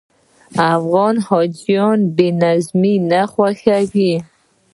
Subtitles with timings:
[0.75, 4.13] افغان حاجیان بې نظمي نه خوښوي.